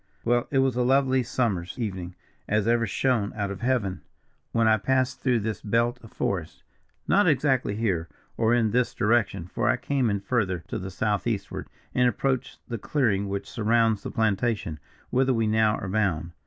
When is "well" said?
0.25-0.47